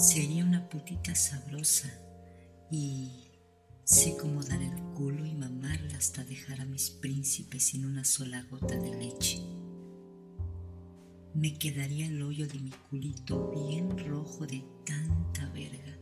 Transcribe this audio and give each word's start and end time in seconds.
Sería 0.00 0.46
una 0.46 0.66
putita 0.66 1.14
sabrosa 1.14 1.90
y 2.70 3.28
sé 3.84 4.16
cómo 4.16 4.42
dar 4.42 4.62
el 4.62 4.80
culo 4.94 5.26
y 5.26 5.34
mamarla 5.34 5.98
hasta 5.98 6.24
dejar 6.24 6.62
a 6.62 6.64
mis 6.64 6.88
príncipes 6.88 7.64
sin 7.64 7.84
una 7.84 8.02
sola 8.02 8.42
gota 8.50 8.76
de 8.76 8.96
leche. 8.96 9.42
Me 11.34 11.52
quedaría 11.58 12.06
el 12.06 12.22
hoyo 12.22 12.48
de 12.48 12.60
mi 12.60 12.70
culito 12.88 13.50
bien 13.50 13.98
rojo 14.08 14.46
de 14.46 14.64
tanta 14.86 15.46
verga 15.50 15.98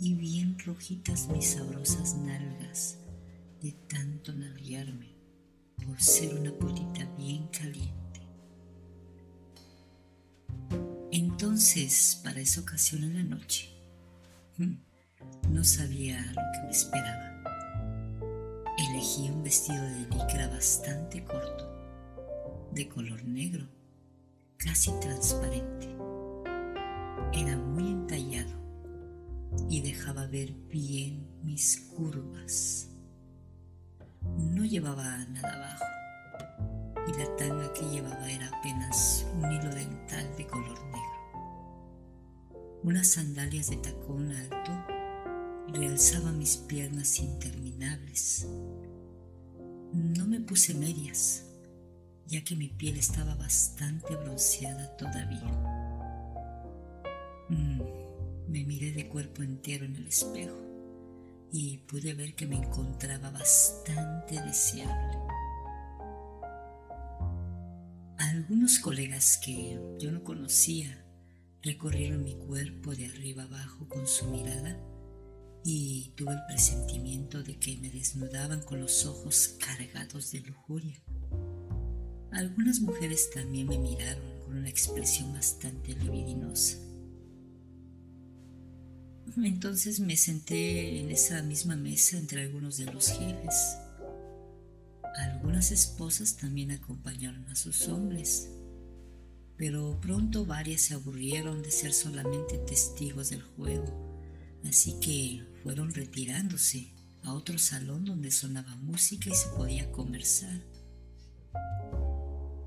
y 0.00 0.14
bien 0.14 0.58
rojitas 0.60 1.28
mis 1.28 1.48
sabrosas 1.48 2.16
nalgas 2.16 2.96
de 3.60 3.72
tanto 3.90 4.32
nalguearme 4.32 5.14
por 5.84 6.00
ser 6.00 6.34
una 6.34 6.52
putita 6.52 7.04
bien 7.18 7.46
caliente. 7.48 8.07
Entonces, 11.58 12.20
para 12.22 12.38
esa 12.38 12.60
ocasión 12.60 13.02
en 13.02 13.14
la 13.14 13.36
noche, 13.36 13.68
hmm, 14.58 14.74
no 15.48 15.64
sabía 15.64 16.16
lo 16.20 16.40
que 16.52 16.62
me 16.62 16.70
esperaba. 16.70 17.42
Elegí 18.78 19.28
un 19.28 19.42
vestido 19.42 19.82
de 19.82 20.02
licra 20.02 20.46
bastante 20.46 21.24
corto, 21.24 21.68
de 22.70 22.88
color 22.88 23.24
negro, 23.24 23.66
casi 24.56 24.92
transparente. 25.00 25.88
Era 27.32 27.56
muy 27.56 27.88
entallado 27.88 28.54
y 29.68 29.80
dejaba 29.80 30.28
ver 30.28 30.52
bien 30.70 31.26
mis 31.42 31.88
curvas. 31.92 32.86
No 34.22 34.64
llevaba 34.64 35.26
nada 35.26 35.54
abajo 35.56 35.84
y 37.08 37.18
la 37.18 37.34
tanga 37.34 37.72
que 37.72 37.82
llevaba 37.90 38.30
era 38.30 38.46
apenas 38.46 39.26
un 39.34 39.50
hilo 39.50 39.74
dental 39.74 40.36
de 40.36 40.46
color 40.46 40.80
negro. 40.84 41.07
Unas 42.88 43.08
sandalias 43.08 43.68
de 43.68 43.76
tacón 43.76 44.32
alto 44.32 44.72
realzaban 45.74 46.38
mis 46.38 46.56
piernas 46.56 47.18
interminables. 47.18 48.48
No 49.92 50.26
me 50.26 50.40
puse 50.40 50.72
medias, 50.72 51.44
ya 52.26 52.42
que 52.42 52.56
mi 52.56 52.68
piel 52.68 52.96
estaba 52.96 53.34
bastante 53.34 54.16
bronceada 54.16 54.96
todavía. 54.96 55.52
Mm, 57.50 57.82
me 58.48 58.64
miré 58.64 58.92
de 58.92 59.06
cuerpo 59.06 59.42
entero 59.42 59.84
en 59.84 59.94
el 59.94 60.06
espejo 60.06 60.56
y 61.52 61.76
pude 61.88 62.14
ver 62.14 62.34
que 62.34 62.46
me 62.46 62.56
encontraba 62.56 63.30
bastante 63.30 64.40
deseable. 64.40 65.18
Algunos 68.16 68.78
colegas 68.78 69.38
que 69.44 69.78
yo 69.98 70.10
no 70.10 70.24
conocía 70.24 71.04
recorrieron 71.62 72.22
mi 72.22 72.34
cuerpo 72.34 72.94
de 72.94 73.06
arriba 73.06 73.44
abajo 73.44 73.88
con 73.88 74.06
su 74.06 74.26
mirada 74.26 74.78
y 75.64 76.12
tuve 76.16 76.32
el 76.32 76.44
presentimiento 76.46 77.42
de 77.42 77.58
que 77.58 77.76
me 77.78 77.90
desnudaban 77.90 78.62
con 78.62 78.80
los 78.80 79.04
ojos 79.06 79.56
cargados 79.58 80.32
de 80.32 80.40
lujuria. 80.40 81.00
Algunas 82.30 82.80
mujeres 82.80 83.30
también 83.30 83.68
me 83.68 83.78
miraron 83.78 84.40
con 84.44 84.56
una 84.58 84.68
expresión 84.68 85.32
bastante 85.32 85.94
libidinosa. 85.94 86.78
Entonces 89.36 90.00
me 90.00 90.16
senté 90.16 91.00
en 91.00 91.10
esa 91.10 91.42
misma 91.42 91.76
mesa 91.76 92.18
entre 92.18 92.42
algunos 92.42 92.76
de 92.76 92.86
los 92.86 93.08
jefes. 93.08 93.76
Algunas 95.16 95.70
esposas 95.70 96.36
también 96.36 96.70
acompañaron 96.70 97.44
a 97.48 97.54
sus 97.54 97.88
hombres, 97.88 98.48
pero 99.58 100.00
pronto 100.00 100.46
varias 100.46 100.82
se 100.82 100.94
aburrieron 100.94 101.62
de 101.62 101.72
ser 101.72 101.92
solamente 101.92 102.58
testigos 102.58 103.30
del 103.30 103.42
juego, 103.42 104.16
así 104.64 104.98
que 105.00 105.44
fueron 105.62 105.92
retirándose 105.92 106.94
a 107.24 107.34
otro 107.34 107.58
salón 107.58 108.04
donde 108.04 108.30
sonaba 108.30 108.76
música 108.76 109.28
y 109.28 109.34
se 109.34 109.48
podía 109.48 109.90
conversar. 109.90 110.62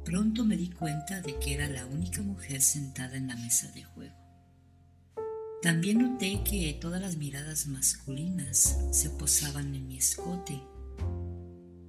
Pronto 0.04 0.44
me 0.44 0.58
di 0.58 0.70
cuenta 0.70 1.22
de 1.22 1.40
que 1.40 1.54
era 1.54 1.70
la 1.70 1.86
única 1.86 2.22
mujer 2.22 2.62
sentada 2.62 3.16
en 3.16 3.28
la 3.28 3.38
mesa 3.38 3.72
de 3.72 3.84
juego. 3.84 4.16
También 5.62 6.00
noté 6.00 6.44
que 6.44 6.78
todas 6.82 7.00
las 7.00 7.16
miradas 7.16 7.68
masculinas 7.68 8.78
se 8.92 9.10
posaban 9.12 9.74
en 9.76 9.88
mi 9.88 9.98
escote. 9.98 10.60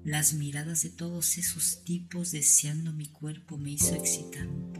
Las 0.04 0.34
miradas 0.34 0.82
de 0.82 0.91
todos 0.91 1.38
esos 1.38 1.82
tipos 1.82 2.32
deseando 2.32 2.93
mi 2.93 3.06
cuerpo 3.06 3.56
me 3.56 3.71
hizo 3.71 3.94
excitar 3.94 4.47
un 4.47 4.62
poco. 4.66 4.72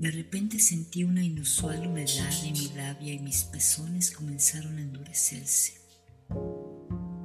De 0.00 0.10
repente 0.10 0.58
sentí 0.58 1.04
una 1.04 1.22
inusual 1.22 1.86
humedad 1.86 2.32
en 2.42 2.54
mi 2.54 2.68
labia 2.68 3.12
y 3.12 3.18
mis 3.18 3.44
pezones 3.44 4.10
comenzaron 4.10 4.78
a 4.78 4.80
endurecerse. 4.80 5.74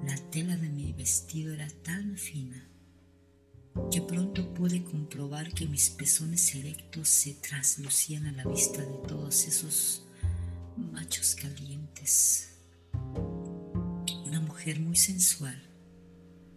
La 0.03 0.17
tela 0.29 0.57
de 0.57 0.67
mi 0.67 0.91
vestido 0.91 1.53
era 1.53 1.69
tan 1.83 2.17
fina 2.17 2.69
que 3.89 4.01
pronto 4.01 4.53
pude 4.53 4.83
comprobar 4.83 5.53
que 5.53 5.67
mis 5.67 5.89
pezones 5.89 6.53
erectos 6.53 7.07
se 7.07 7.35
traslucían 7.35 8.25
a 8.25 8.33
la 8.33 8.43
vista 8.43 8.81
de 8.81 9.07
todos 9.07 9.45
esos 9.45 10.05
machos 10.75 11.33
calientes. 11.35 12.57
Una 14.25 14.41
mujer 14.41 14.81
muy 14.81 14.97
sensual 14.97 15.63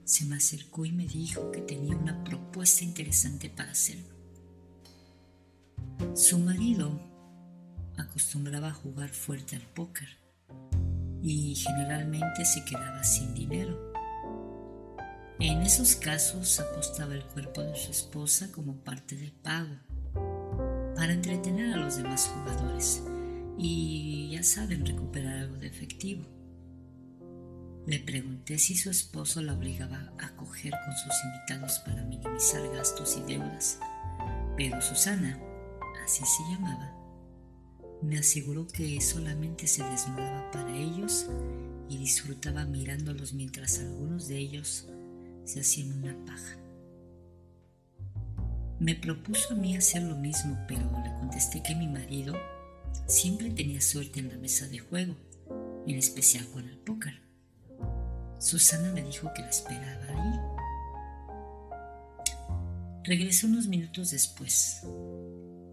se 0.04 0.24
me 0.24 0.34
acercó 0.34 0.84
y 0.84 0.90
me 0.90 1.06
dijo 1.06 1.52
que 1.52 1.60
tenía 1.60 1.96
una 1.96 2.24
propuesta 2.24 2.82
interesante 2.82 3.48
para 3.50 3.70
hacerlo. 3.70 4.17
Su 6.18 6.36
marido 6.40 7.00
acostumbraba 7.96 8.70
a 8.70 8.74
jugar 8.74 9.08
fuerte 9.10 9.54
al 9.54 9.62
póker 9.62 10.08
y 11.22 11.54
generalmente 11.54 12.44
se 12.44 12.64
quedaba 12.64 13.04
sin 13.04 13.34
dinero. 13.34 13.92
En 15.38 15.62
esos 15.62 15.94
casos 15.94 16.58
apostaba 16.58 17.14
el 17.14 17.22
cuerpo 17.22 17.62
de 17.62 17.76
su 17.76 17.92
esposa 17.92 18.50
como 18.50 18.78
parte 18.78 19.14
del 19.14 19.30
pago 19.30 19.76
para 20.96 21.12
entretener 21.12 21.74
a 21.74 21.76
los 21.76 21.98
demás 21.98 22.26
jugadores 22.26 23.00
y 23.56 24.30
ya 24.32 24.42
saben 24.42 24.84
recuperar 24.84 25.38
algo 25.38 25.56
de 25.58 25.68
efectivo. 25.68 26.24
Le 27.86 28.00
pregunté 28.00 28.58
si 28.58 28.74
su 28.74 28.90
esposo 28.90 29.40
la 29.40 29.52
obligaba 29.52 30.12
a 30.18 30.34
coger 30.34 30.72
con 30.84 30.96
sus 30.96 31.14
invitados 31.26 31.78
para 31.86 32.02
minimizar 32.02 32.68
gastos 32.74 33.16
y 33.18 33.32
deudas, 33.32 33.78
pero 34.56 34.82
Susana, 34.82 35.38
así 36.08 36.24
se 36.24 36.42
llamaba, 36.50 36.90
me 38.00 38.18
aseguró 38.18 38.66
que 38.66 38.98
solamente 39.02 39.66
se 39.66 39.84
desnudaba 39.84 40.50
para 40.50 40.74
ellos 40.74 41.26
y 41.90 41.98
disfrutaba 41.98 42.64
mirándolos 42.64 43.34
mientras 43.34 43.78
algunos 43.78 44.26
de 44.26 44.38
ellos 44.38 44.88
se 45.44 45.60
hacían 45.60 45.92
una 45.92 46.16
paja. 46.24 46.56
Me 48.80 48.94
propuso 48.94 49.52
a 49.52 49.56
mí 49.56 49.76
hacer 49.76 50.02
lo 50.02 50.16
mismo, 50.16 50.56
pero 50.66 50.80
le 51.04 51.12
contesté 51.18 51.62
que 51.62 51.74
mi 51.74 51.88
marido 51.88 52.34
siempre 53.06 53.50
tenía 53.50 53.82
suerte 53.82 54.20
en 54.20 54.30
la 54.30 54.36
mesa 54.38 54.66
de 54.68 54.78
juego, 54.78 55.14
en 55.86 55.96
especial 55.96 56.46
con 56.52 56.66
el 56.66 56.78
póker. 56.78 57.20
Susana 58.38 58.92
me 58.92 59.02
dijo 59.02 59.30
que 59.34 59.42
la 59.42 59.50
esperaba 59.50 60.04
ahí. 60.06 60.40
Regresé 63.04 63.46
unos 63.46 63.66
minutos 63.66 64.10
después, 64.10 64.82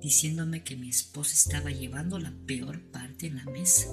diciéndome 0.05 0.63
que 0.63 0.75
mi 0.75 0.87
esposa 0.87 1.33
estaba 1.33 1.71
llevando 1.71 2.19
la 2.19 2.31
peor 2.45 2.79
parte 2.91 3.25
en 3.25 3.37
la 3.37 3.45
mesa. 3.45 3.87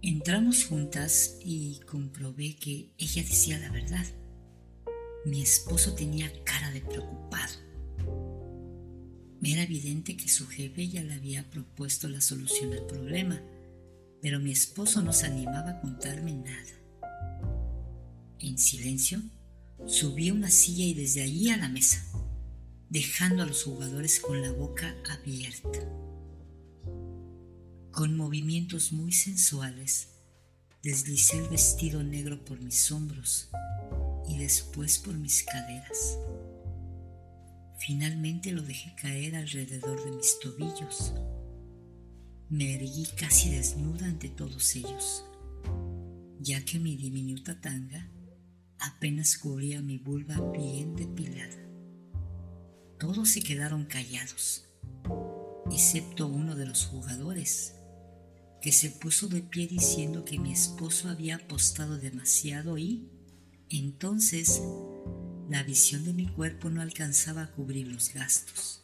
Entramos 0.00 0.64
juntas 0.64 1.36
y 1.44 1.80
comprobé 1.80 2.56
que 2.56 2.94
ella 2.96 3.22
decía 3.22 3.58
la 3.58 3.70
verdad. 3.70 4.06
Mi 5.26 5.42
esposo 5.42 5.94
tenía 5.94 6.32
cara 6.44 6.70
de 6.70 6.80
preocupado. 6.80 7.52
Era 9.42 9.64
evidente 9.64 10.16
que 10.16 10.30
su 10.30 10.46
jefe 10.46 10.88
ya 10.88 11.02
le 11.02 11.12
había 11.12 11.50
propuesto 11.50 12.08
la 12.08 12.22
solución 12.22 12.72
al 12.72 12.86
problema, 12.86 13.42
pero 14.22 14.40
mi 14.40 14.52
esposo 14.52 15.02
no 15.02 15.12
se 15.12 15.26
animaba 15.26 15.72
a 15.72 15.80
contarme 15.82 16.32
nada. 16.32 16.72
En 18.38 18.56
silencio, 18.56 19.20
subí 19.86 20.30
a 20.30 20.34
una 20.34 20.50
silla 20.50 20.86
y 20.86 20.94
desde 20.94 21.22
allí 21.22 21.50
a 21.50 21.58
la 21.58 21.68
mesa, 21.68 22.07
dejando 22.90 23.42
a 23.42 23.46
los 23.46 23.64
jugadores 23.64 24.18
con 24.20 24.40
la 24.40 24.50
boca 24.52 24.94
abierta. 25.10 25.78
Con 27.90 28.16
movimientos 28.16 28.92
muy 28.92 29.12
sensuales, 29.12 30.08
deslicé 30.82 31.38
el 31.38 31.48
vestido 31.48 32.02
negro 32.02 32.44
por 32.44 32.60
mis 32.60 32.90
hombros 32.90 33.50
y 34.26 34.38
después 34.38 34.98
por 34.98 35.14
mis 35.14 35.42
caderas. 35.42 36.18
Finalmente 37.78 38.52
lo 38.52 38.62
dejé 38.62 38.94
caer 38.94 39.36
alrededor 39.36 40.02
de 40.04 40.12
mis 40.12 40.38
tobillos. 40.40 41.12
Me 42.48 42.74
erguí 42.74 43.06
casi 43.16 43.50
desnuda 43.50 44.06
ante 44.06 44.30
todos 44.30 44.74
ellos, 44.76 45.24
ya 46.40 46.64
que 46.64 46.78
mi 46.78 46.96
diminuta 46.96 47.60
tanga 47.60 48.10
apenas 48.78 49.36
cubría 49.36 49.82
mi 49.82 49.98
vulva 49.98 50.40
bien 50.52 50.96
depilada. 50.96 51.67
Todos 52.98 53.30
se 53.30 53.42
quedaron 53.42 53.84
callados, 53.84 54.64
excepto 55.70 56.26
uno 56.26 56.56
de 56.56 56.66
los 56.66 56.86
jugadores, 56.86 57.74
que 58.60 58.72
se 58.72 58.90
puso 58.90 59.28
de 59.28 59.40
pie 59.40 59.68
diciendo 59.68 60.24
que 60.24 60.38
mi 60.38 60.52
esposo 60.52 61.08
había 61.08 61.36
apostado 61.36 61.96
demasiado 61.98 62.76
y, 62.76 63.08
entonces, 63.70 64.62
la 65.48 65.62
visión 65.62 66.04
de 66.04 66.12
mi 66.12 66.26
cuerpo 66.26 66.70
no 66.70 66.82
alcanzaba 66.82 67.42
a 67.42 67.52
cubrir 67.52 67.86
los 67.86 68.12
gastos. 68.12 68.82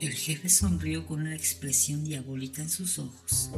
El 0.00 0.12
jefe 0.12 0.48
sonrió 0.48 1.06
con 1.06 1.20
una 1.20 1.34
expresión 1.34 2.02
diabólica 2.04 2.62
en 2.62 2.70
sus 2.70 2.98
ojos 2.98 3.50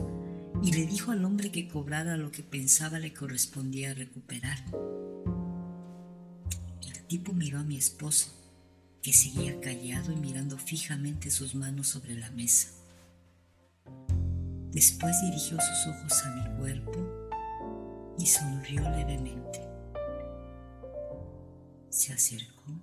y 0.62 0.72
le 0.72 0.84
dijo 0.84 1.12
al 1.12 1.24
hombre 1.24 1.52
que 1.52 1.68
cobrara 1.68 2.16
lo 2.16 2.32
que 2.32 2.42
pensaba 2.42 2.98
le 2.98 3.14
correspondía 3.14 3.94
recuperar. 3.94 4.64
El 6.84 7.06
tipo 7.06 7.32
miró 7.32 7.60
a 7.60 7.64
mi 7.64 7.76
esposo, 7.76 8.35
que 9.06 9.12
seguía 9.12 9.60
callado 9.60 10.10
y 10.10 10.16
mirando 10.16 10.58
fijamente 10.58 11.30
sus 11.30 11.54
manos 11.54 11.86
sobre 11.86 12.16
la 12.16 12.28
mesa. 12.32 12.70
Después 14.72 15.14
dirigió 15.22 15.56
sus 15.60 15.94
ojos 15.94 16.24
a 16.24 16.34
mi 16.34 16.58
cuerpo 16.58 18.16
y 18.18 18.26
sonrió 18.26 18.82
levemente. 18.82 19.60
Se 21.88 22.12
acercó 22.12 22.80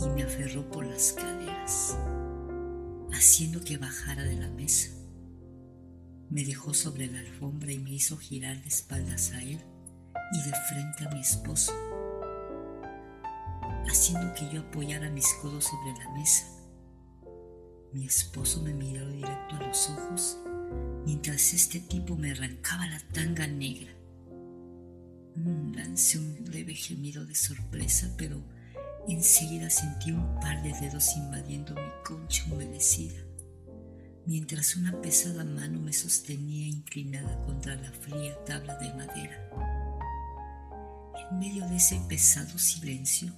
y 0.00 0.08
me 0.08 0.22
aferró 0.22 0.66
por 0.70 0.86
las 0.86 1.12
caderas, 1.12 1.94
haciendo 3.12 3.62
que 3.62 3.76
bajara 3.76 4.22
de 4.22 4.36
la 4.36 4.48
mesa. 4.48 4.92
Me 6.30 6.42
dejó 6.42 6.72
sobre 6.72 7.08
la 7.08 7.20
alfombra 7.20 7.70
y 7.70 7.78
me 7.78 7.92
hizo 7.92 8.16
girar 8.16 8.62
de 8.62 8.68
espaldas 8.68 9.32
a 9.32 9.42
él 9.42 9.60
y 10.32 10.38
de 10.38 10.56
frente 10.70 11.04
a 11.04 11.10
mi 11.10 11.20
esposo, 11.20 11.74
haciendo 13.92 14.34
que 14.34 14.48
yo 14.50 14.62
apoyara 14.62 15.10
mis 15.10 15.32
codos 15.34 15.64
sobre 15.64 15.98
la 15.98 16.10
mesa. 16.12 16.46
Mi 17.92 18.06
esposo 18.06 18.62
me 18.62 18.72
miró 18.72 19.06
directo 19.08 19.56
a 19.56 19.66
los 19.66 19.90
ojos 19.90 20.38
mientras 21.04 21.52
este 21.52 21.80
tipo 21.80 22.16
me 22.16 22.30
arrancaba 22.30 22.86
la 22.86 23.00
tanga 23.12 23.46
negra. 23.46 23.92
Mm, 25.36 25.74
lancé 25.74 26.18
un 26.18 26.44
leve 26.50 26.74
gemido 26.74 27.26
de 27.26 27.34
sorpresa, 27.34 28.12
pero 28.16 28.42
enseguida 29.08 29.68
sentí 29.68 30.10
un 30.10 30.40
par 30.40 30.62
de 30.62 30.72
dedos 30.72 31.16
invadiendo 31.16 31.74
mi 31.74 31.90
concha 32.04 32.44
humedecida 32.50 33.22
mientras 34.26 34.76
una 34.76 35.00
pesada 35.00 35.44
mano 35.44 35.80
me 35.80 35.92
sostenía 35.92 36.68
inclinada 36.68 37.44
contra 37.44 37.74
la 37.74 37.90
fría 37.92 38.36
tabla 38.44 38.76
de 38.76 38.94
madera. 38.94 39.50
En 41.30 41.38
medio 41.38 41.66
de 41.68 41.76
ese 41.76 42.00
pesado 42.08 42.56
silencio, 42.58 43.32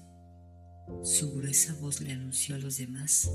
su 1.02 1.32
gruesa 1.34 1.74
voz 1.74 2.00
le 2.00 2.12
anunció 2.12 2.56
a 2.56 2.58
los 2.58 2.78
demás 2.78 3.30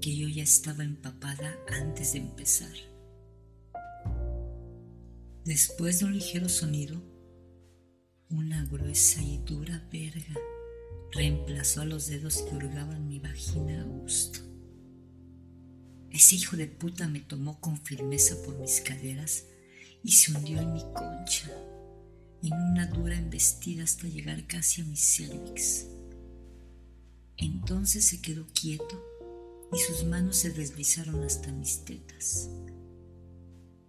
que 0.00 0.16
yo 0.16 0.28
ya 0.28 0.42
estaba 0.42 0.84
empapada 0.84 1.56
antes 1.68 2.12
de 2.12 2.20
empezar. 2.20 2.72
Después 5.44 6.00
de 6.00 6.04
un 6.04 6.14
ligero 6.14 6.48
sonido, 6.48 7.02
una 8.30 8.64
gruesa 8.66 9.22
y 9.22 9.38
dura 9.38 9.86
verga 9.90 10.34
reemplazó 11.12 11.80
a 11.80 11.86
los 11.86 12.06
dedos 12.08 12.42
que 12.42 12.54
hurgaban 12.54 13.08
mi 13.08 13.18
vagina 13.18 13.80
a 13.80 13.84
gusto. 13.84 14.40
Ese 16.10 16.36
hijo 16.36 16.56
de 16.56 16.66
puta 16.66 17.08
me 17.08 17.20
tomó 17.20 17.60
con 17.60 17.78
firmeza 17.78 18.36
por 18.42 18.58
mis 18.58 18.80
caderas 18.80 19.44
y 20.02 20.12
se 20.12 20.32
hundió 20.32 20.60
en 20.60 20.72
mi 20.72 20.82
concha, 20.94 21.50
en 22.42 22.52
una 22.52 22.86
dura 22.86 23.16
embestida 23.16 23.84
hasta 23.84 24.06
llegar 24.08 24.46
casi 24.46 24.82
a 24.82 24.84
mis 24.84 25.00
cervix. 25.00 25.86
Entonces 27.38 28.04
se 28.04 28.20
quedó 28.20 28.46
quieto 28.52 29.02
y 29.72 29.78
sus 29.78 30.04
manos 30.04 30.36
se 30.36 30.50
deslizaron 30.50 31.22
hasta 31.24 31.50
mis 31.52 31.84
tetas. 31.84 32.50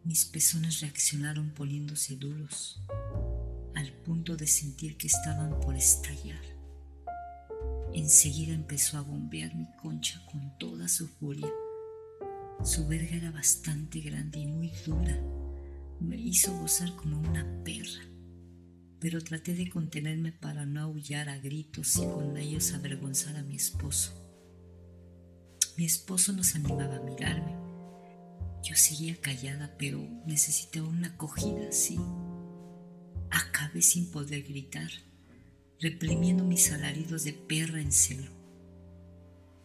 Mis 0.04 0.26
pezones 0.26 0.80
reaccionaron 0.80 1.52
poniéndose 1.54 2.16
duros, 2.16 2.82
al 3.76 3.92
punto 4.04 4.38
de 4.38 4.48
sentir 4.48 4.98
que 4.98 5.08
estaban 5.08 5.60
por 5.60 5.76
estallar. 5.76 6.42
Enseguida 7.94 8.54
empezó 8.54 8.98
a 8.98 9.02
bombear 9.02 9.54
mi 9.56 9.68
concha 9.82 10.24
con 10.32 10.58
toda 10.58 10.88
su 10.88 11.08
furia 11.08 11.52
su 12.64 12.86
verga 12.88 13.16
era 13.16 13.32
bastante 13.32 14.02
grande 14.02 14.40
y 14.40 14.46
muy 14.46 14.70
dura. 14.86 15.18
Me 16.02 16.18
hizo 16.18 16.54
gozar 16.60 16.94
como 16.98 17.18
una 17.18 17.46
perra, 17.64 18.04
pero 19.00 19.24
traté 19.24 19.54
de 19.54 19.70
contenerme 19.70 20.32
para 20.32 20.66
no 20.66 20.82
aullar 20.82 21.30
a 21.30 21.38
gritos 21.38 21.96
y 21.98 22.02
con 22.02 22.36
ellos 22.38 22.74
avergonzar 22.74 23.38
a 23.38 23.44
mi 23.44 23.56
esposo. 23.56 24.14
Mi 25.78 25.86
esposo 25.86 26.34
nos 26.34 26.56
animaba 26.56 26.98
a 26.98 27.02
mirarme. 27.02 27.56
Yo 28.64 28.76
seguía 28.76 29.16
callada, 29.16 29.76
pero 29.78 30.00
necesitaba 30.26 30.88
una 30.88 31.08
acogida 31.08 31.70
así. 31.70 31.98
Acabé 33.30 33.82
sin 33.82 34.12
poder 34.12 34.44
gritar, 34.44 34.92
reprimiendo 35.80 36.44
mis 36.44 36.72
alaridos 36.74 37.24
de 37.24 37.32
perra 37.32 37.80
en 37.80 37.94
celo. 37.94 38.32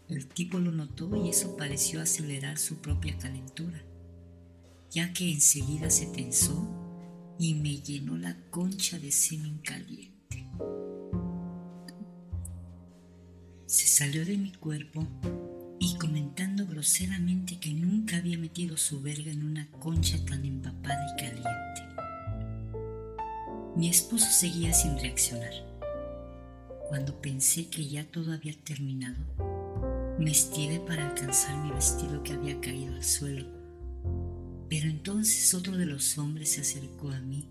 El 0.09 0.29
tipo 0.29 0.59
lo 0.61 0.71
notó 0.71 1.17
y 1.17 1.31
eso 1.31 1.57
pareció 1.57 2.01
acelerar 2.01 2.59
su 2.59 2.77
propia 2.77 3.19
calentura, 3.19 3.83
ya 4.91 5.13
que 5.13 5.33
enseguida 5.33 5.91
se 5.91 6.07
tensó 6.07 6.84
y 7.39 7.55
me 7.55 7.81
llenó 7.81 8.17
la 8.17 8.37
concha 8.51 8.99
de 8.99 9.11
semen 9.11 9.59
caliente. 9.59 10.49
Se 13.67 13.87
salió 13.87 14.25
de 14.25 14.37
mi 14.37 14.53
cuerpo 14.53 15.07
y 15.81 15.97
comentando 15.99 16.67
groseramente 16.67 17.59
que 17.59 17.75
nunca 17.75 18.19
había 18.19 18.39
metido 18.39 18.77
su 18.77 19.03
verga 19.03 19.31
en 19.31 19.45
una 19.45 19.71
concha 19.73 20.17
tan 20.25 20.45
empapada 20.45 21.05
y 21.13 21.21
caliente. 21.21 21.75
Mi 23.77 23.89
esposo 23.89 24.31
seguía 24.31 24.73
sin 24.73 24.99
reaccionar. 24.99 25.53
Cuando 26.89 27.21
pensé 27.21 27.69
que 27.69 27.89
ya 27.89 28.05
todo 28.05 28.33
había 28.33 28.55
terminado, 28.63 29.17
me 30.19 30.31
estiré 30.31 30.79
para 30.79 31.09
alcanzar 31.09 31.57
mi 31.65 31.73
vestido 31.73 32.23
que 32.23 32.35
había 32.35 32.61
caído 32.61 32.95
al 32.95 33.03
suelo, 33.03 33.47
pero 34.75 34.91
entonces 34.91 35.55
otro 35.55 35.76
de 35.76 35.87
los 35.87 36.19
hombres 36.19 36.50
se 36.50 36.62
acercó 36.62 37.12
a 37.12 37.21
mí, 37.21 37.49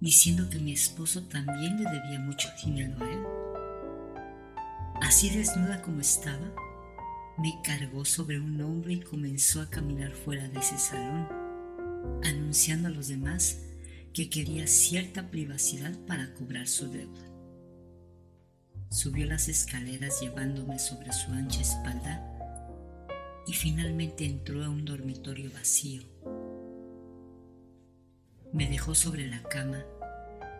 diciendo 0.00 0.50
que 0.50 0.58
mi 0.58 0.72
esposo 0.72 1.22
también 1.22 1.76
le 1.76 1.88
debía 1.88 2.18
mucho 2.18 2.48
dinero 2.64 2.96
a 3.00 3.12
él. 3.12 3.20
Así 5.02 5.30
desnuda 5.30 5.82
como 5.82 6.00
estaba, 6.00 6.52
me 7.38 7.56
cargó 7.62 8.04
sobre 8.04 8.40
un 8.40 8.60
hombro 8.60 8.90
y 8.90 8.98
comenzó 8.98 9.60
a 9.60 9.70
caminar 9.70 10.14
fuera 10.14 10.48
de 10.48 10.58
ese 10.58 10.76
salón, 10.78 11.28
anunciando 12.24 12.88
a 12.88 12.90
los 12.90 13.06
demás 13.06 13.60
que 14.12 14.28
quería 14.28 14.66
cierta 14.66 15.30
privacidad 15.30 15.96
para 16.08 16.34
cobrar 16.34 16.66
su 16.66 16.90
deuda. 16.90 17.22
Subió 18.90 19.26
las 19.26 19.46
escaleras 19.46 20.20
llevándome 20.20 20.80
sobre 20.80 21.12
su 21.12 21.30
ancha 21.30 21.60
espalda 21.60 22.35
y 23.46 23.52
finalmente 23.52 24.24
entró 24.24 24.64
a 24.64 24.68
un 24.68 24.84
dormitorio 24.84 25.50
vacío. 25.52 26.02
Me 28.52 28.68
dejó 28.68 28.94
sobre 28.94 29.26
la 29.26 29.42
cama 29.44 29.84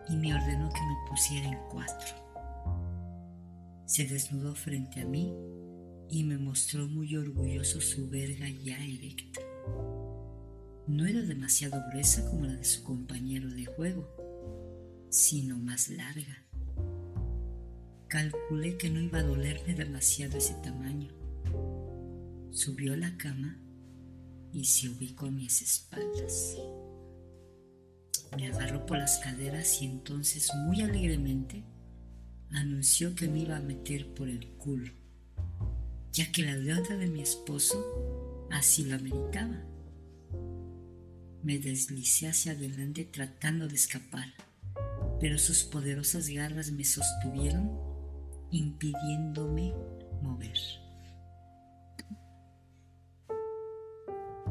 y 0.09 0.15
me 0.15 0.33
ordenó 0.33 0.69
que 0.69 0.81
me 0.81 1.09
pusiera 1.09 1.47
en 1.47 1.59
cuatro. 1.69 2.15
Se 3.85 4.05
desnudó 4.05 4.55
frente 4.55 5.01
a 5.01 5.05
mí 5.05 5.33
y 6.09 6.23
me 6.23 6.37
mostró 6.37 6.87
muy 6.87 7.15
orgulloso 7.15 7.81
su 7.81 8.09
verga 8.09 8.47
ya 8.49 8.77
erecta. 8.77 9.41
No 10.87 11.05
era 11.05 11.21
demasiado 11.21 11.81
gruesa 11.89 12.29
como 12.29 12.45
la 12.45 12.55
de 12.55 12.63
su 12.63 12.83
compañero 12.83 13.49
de 13.49 13.65
juego, 13.65 14.07
sino 15.09 15.57
más 15.57 15.89
larga 15.89 16.47
Calculé 18.07 18.77
que 18.77 18.89
no 18.89 19.01
iba 19.01 19.19
a 19.19 19.23
dolerme 19.23 19.73
demasiado 19.73 20.37
ese 20.37 20.53
tamaño. 20.63 21.09
Subió 22.57 22.93
a 22.93 22.97
la 22.97 23.15
cama 23.17 23.55
y 24.51 24.65
se 24.65 24.89
ubicó 24.89 25.27
a 25.27 25.31
mis 25.31 25.61
espaldas. 25.61 26.57
Me 28.35 28.47
agarró 28.47 28.83
por 28.87 28.97
las 28.97 29.19
caderas 29.19 29.79
y 29.83 29.85
entonces 29.85 30.49
muy 30.65 30.81
alegremente 30.81 31.63
anunció 32.49 33.13
que 33.13 33.27
me 33.27 33.41
iba 33.41 33.57
a 33.57 33.61
meter 33.61 34.11
por 34.15 34.27
el 34.27 34.47
culo, 34.55 34.91
ya 36.11 36.31
que 36.31 36.41
la 36.41 36.57
deuda 36.57 36.97
de 36.97 37.05
mi 37.05 37.21
esposo 37.21 38.47
así 38.49 38.85
la 38.85 38.97
meritaba. 38.97 39.63
Me 41.43 41.59
deslicé 41.59 42.27
hacia 42.27 42.53
adelante 42.53 43.05
tratando 43.05 43.67
de 43.67 43.75
escapar, 43.75 44.33
pero 45.19 45.37
sus 45.37 45.63
poderosas 45.63 46.27
garras 46.27 46.71
me 46.71 46.85
sostuvieron 46.85 47.69
impidiéndome 48.49 49.75
mover. 50.23 50.86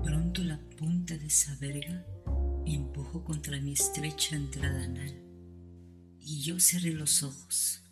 Pronto 0.07 0.45
la 0.45 0.61
punta 0.79 1.19
de 1.19 1.27
esa 1.27 1.57
verga 1.57 2.07
empujó 2.65 3.25
contra 3.25 3.61
mi 3.61 3.73
estrecha 3.73 4.37
entrada 4.37 4.85
anal 4.85 5.21
y 6.21 6.43
yo 6.43 6.61
cerré 6.61 6.93
los 6.93 7.25
ojos, 7.25 7.83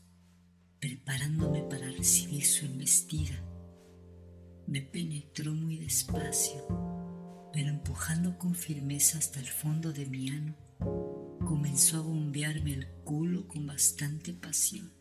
preparándome 0.79 1.65
para 1.65 1.91
recibir 1.91 2.45
su 2.45 2.67
embestida. 2.67 3.35
Me 4.69 4.81
penetró 4.81 5.55
muy 5.55 5.79
despacio, 5.79 6.65
pero 7.53 7.71
empujando 7.71 8.39
con 8.39 8.55
firmeza 8.55 9.19
hasta 9.19 9.41
el 9.41 9.49
fondo 9.49 9.93
de 9.93 10.07
mi 10.07 10.29
ano, 10.29 10.55
comenzó 11.45 11.97
a 11.97 12.03
bombearme 12.03 12.75
el 12.75 12.87
culo 13.03 13.49
con 13.49 13.67
bastante 13.67 14.33
pasión, 14.33 14.93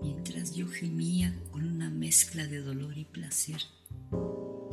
mientras 0.00 0.54
yo 0.54 0.68
gemía 0.68 1.36
con 1.50 1.64
una 1.64 1.90
mezcla 1.90 2.46
de 2.46 2.60
dolor 2.60 2.96
y 2.96 3.06
placer. 3.06 3.60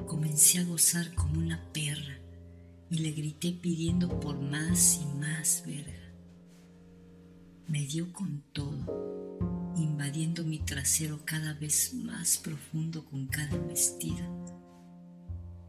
Comencé 0.08 0.60
a 0.60 0.64
gozar 0.64 1.14
como 1.16 1.40
una 1.40 1.60
perra 1.74 2.18
y 2.90 3.00
le 3.00 3.12
grité 3.12 3.52
pidiendo 3.52 4.20
por 4.20 4.40
más 4.40 5.00
y 5.02 5.06
más 5.18 5.64
verga. 5.66 6.14
Me 7.68 7.86
dio 7.86 8.12
con 8.14 8.44
todo, 8.54 9.40
invadiendo 9.78 10.44
mi 10.44 10.60
trasero 10.60 11.22
cada 11.26 11.54
vez 11.54 11.94
más 11.94 12.38
profundo 12.38 13.06
con 13.06 13.28
cada 13.28 13.58
vestida. 13.58 14.30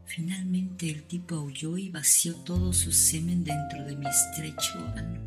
Finalmente 0.05 0.89
el 0.91 1.03
tipo 1.03 1.35
aulló 1.35 1.77
y 1.77 1.89
vació 1.89 2.35
todo 2.35 2.73
su 2.73 2.91
semen 2.91 3.43
dentro 3.43 3.83
de 3.85 3.95
mi 3.95 4.05
estrecho 4.05 4.77
ano. 4.95 5.19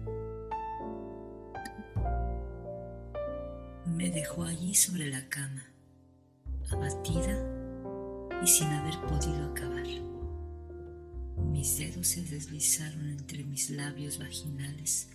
Me 3.86 4.10
dejó 4.10 4.44
allí 4.44 4.74
sobre 4.74 5.10
la 5.10 5.28
cama, 5.28 5.64
abatida 6.70 7.57
y 8.42 8.46
sin 8.46 8.68
haber 8.68 8.98
podido 9.02 9.50
acabar. 9.50 9.86
Mis 11.36 11.78
dedos 11.78 12.06
se 12.06 12.22
deslizaron 12.22 13.10
entre 13.10 13.44
mis 13.44 13.70
labios 13.70 14.18
vaginales 14.18 15.08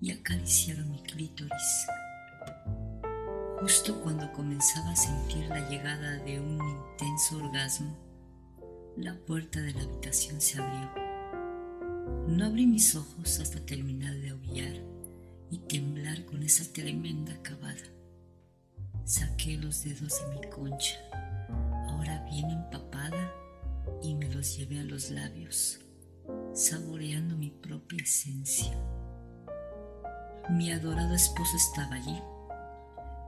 y 0.00 0.12
acariciaron 0.12 0.90
mi 0.90 1.02
clítoris. 1.02 1.86
Justo 3.60 4.00
cuando 4.00 4.32
comenzaba 4.32 4.90
a 4.90 4.96
sentir 4.96 5.46
la 5.48 5.68
llegada 5.68 6.16
de 6.24 6.40
un 6.40 6.58
intenso 6.60 7.36
orgasmo, 7.36 7.94
la 8.96 9.14
puerta 9.14 9.60
de 9.60 9.72
la 9.72 9.82
habitación 9.82 10.40
se 10.40 10.60
abrió. 10.60 10.90
No 12.28 12.46
abrí 12.46 12.66
mis 12.66 12.94
ojos 12.94 13.38
hasta 13.40 13.64
terminar 13.64 14.14
de 14.14 14.30
aullar 14.30 14.74
y 15.50 15.58
temblar 15.58 16.24
con 16.24 16.42
esa 16.42 16.72
tremenda 16.72 17.34
acabada. 17.34 17.82
Saqué 19.04 19.56
los 19.58 19.84
dedos 19.84 20.20
de 20.20 20.36
mi 20.36 20.50
concha, 20.50 20.96
ahora 22.00 22.24
bien 22.30 22.50
empapada, 22.50 23.34
y 24.02 24.14
me 24.14 24.26
los 24.30 24.56
llevé 24.56 24.80
a 24.80 24.84
los 24.84 25.10
labios, 25.10 25.80
saboreando 26.54 27.36
mi 27.36 27.50
propia 27.50 28.02
esencia. 28.02 28.72
Mi 30.48 30.72
adorado 30.72 31.14
esposo 31.14 31.58
estaba 31.58 31.96
allí, 31.96 32.18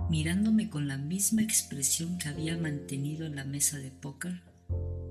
mirándome 0.09 0.71
con 0.71 0.89
la 0.89 0.97
misma 0.97 1.43
expresión 1.43 2.17
que 2.17 2.31
había 2.31 2.57
mantenido 2.57 3.27
en 3.27 3.37
la 3.37 3.45
mesa 3.45 3.77
de 3.77 3.91
póker 3.91 4.43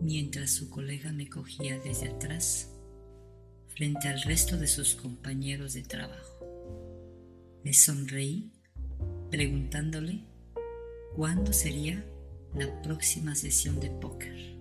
mientras 0.01 0.49
su 0.49 0.71
colega 0.71 1.11
me 1.11 1.29
cogía 1.29 1.79
desde 1.79 2.09
atrás 2.09 2.69
frente 3.67 4.07
al 4.07 4.23
resto 4.23 4.57
de 4.57 4.65
sus 4.65 4.95
compañeros 4.95 5.73
de 5.73 5.83
trabajo. 5.83 6.39
Le 7.63 7.75
sonreí 7.75 8.51
preguntándole 9.29 10.23
cuándo 11.15 11.53
sería 11.53 12.03
la 12.55 12.81
próxima 12.81 13.35
sesión 13.35 13.79
de 13.79 13.89
póker. 13.89 14.60